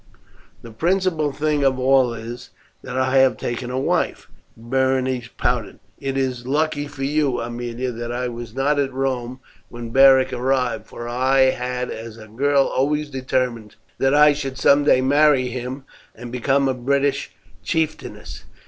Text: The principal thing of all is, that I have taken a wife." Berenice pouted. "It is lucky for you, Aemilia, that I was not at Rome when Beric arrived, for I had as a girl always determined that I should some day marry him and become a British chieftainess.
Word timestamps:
The 0.63 0.71
principal 0.71 1.31
thing 1.31 1.63
of 1.63 1.77
all 1.77 2.11
is, 2.11 2.49
that 2.81 2.97
I 2.97 3.17
have 3.17 3.37
taken 3.37 3.69
a 3.69 3.77
wife." 3.77 4.27
Berenice 4.57 5.29
pouted. 5.37 5.77
"It 5.99 6.17
is 6.17 6.47
lucky 6.47 6.87
for 6.87 7.03
you, 7.03 7.39
Aemilia, 7.39 7.91
that 7.91 8.11
I 8.11 8.27
was 8.27 8.55
not 8.55 8.79
at 8.79 8.91
Rome 8.91 9.41
when 9.69 9.91
Beric 9.91 10.33
arrived, 10.33 10.87
for 10.87 11.07
I 11.07 11.51
had 11.51 11.91
as 11.91 12.17
a 12.17 12.27
girl 12.27 12.65
always 12.65 13.11
determined 13.11 13.75
that 13.99 14.15
I 14.15 14.33
should 14.33 14.57
some 14.57 14.83
day 14.85 15.01
marry 15.01 15.49
him 15.49 15.83
and 16.15 16.31
become 16.31 16.67
a 16.67 16.73
British 16.73 17.33
chieftainess. 17.63 18.45